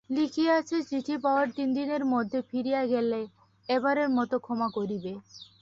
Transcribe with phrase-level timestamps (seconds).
[0.09, 3.19] লিখিয়াছে চিঠি পাওয়ার তিনদিনের মধ্যে ফিরিয়া গেলে
[3.69, 5.13] এবারের মতো ক্ষমা করিবে।